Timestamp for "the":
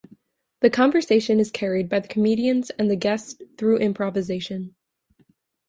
0.61-0.71, 1.99-2.07, 2.89-2.95